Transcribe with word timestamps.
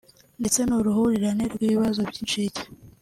ndetse 0.41 0.59
n’uruhurirane 0.63 1.43
rw’ibibazo 1.53 1.99
by’incike 2.09 2.63